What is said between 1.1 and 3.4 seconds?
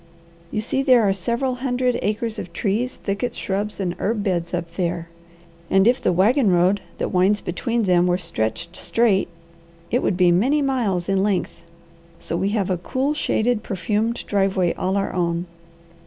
several hundred acres of trees, thickets,